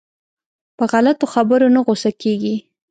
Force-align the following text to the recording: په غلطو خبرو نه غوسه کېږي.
په 0.77 0.83
غلطو 0.91 1.25
خبرو 1.33 1.67
نه 1.75 1.79
غوسه 1.85 2.11
کېږي. 2.21 2.55